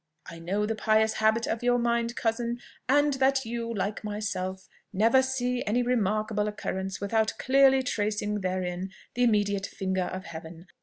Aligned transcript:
"I 0.27 0.39
know 0.39 0.65
the 0.65 0.73
pious 0.73 1.13
habit 1.13 1.45
of 1.45 1.61
your 1.61 1.77
mind, 1.77 2.15
cousin, 2.15 2.59
and 2.89 3.13
that 3.19 3.45
you, 3.45 3.71
like 3.71 4.03
myself, 4.03 4.67
never 4.91 5.21
see 5.21 5.63
any 5.65 5.83
remarkable 5.83 6.47
occurrence 6.47 6.99
without 6.99 7.33
clearly 7.37 7.83
tracing 7.83 8.41
therein 8.41 8.89
the 9.13 9.21
immediate 9.21 9.67
finger 9.67 10.05
of 10.05 10.25
Heaven. 10.25 10.65